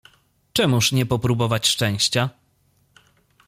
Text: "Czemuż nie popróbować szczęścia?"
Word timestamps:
"Czemuż 0.53 0.91
nie 0.91 1.05
popróbować 1.05 1.67
szczęścia?" 1.67 2.29